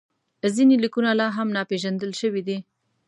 ځینې 0.55 0.75
لیکونه 0.83 1.11
لا 1.19 1.27
هم 1.37 1.47
ناپېژندل 1.57 2.11
شوي 2.21 2.41
دي. 2.47 2.57